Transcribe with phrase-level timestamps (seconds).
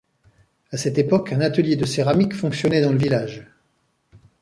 [0.71, 3.45] À cette époque un atelier de céramique fonctionnait dans le village.